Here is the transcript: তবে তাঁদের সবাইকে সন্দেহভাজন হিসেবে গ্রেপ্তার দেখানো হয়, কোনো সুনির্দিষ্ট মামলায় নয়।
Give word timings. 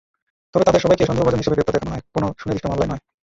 তবে 0.51 0.63
তাঁদের 0.67 0.83
সবাইকে 0.83 1.07
সন্দেহভাজন 1.09 1.39
হিসেবে 1.41 1.55
গ্রেপ্তার 1.55 1.75
দেখানো 1.75 1.91
হয়, 1.93 2.03
কোনো 2.15 2.27
সুনির্দিষ্ট 2.41 2.65
মামলায় 2.69 2.89
নয়। 2.91 3.01